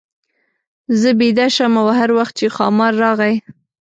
زه 0.99 1.09
بېده 1.19 1.47
شم 1.55 1.73
او 1.81 1.87
هر 1.99 2.09
وخت 2.17 2.33
چې 2.39 2.45
ښامار 2.55 2.93
راغی. 3.03 3.35